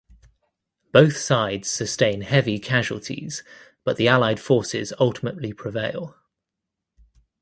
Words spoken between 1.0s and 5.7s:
sides sustain heavy casualties but the Allied forces ultimately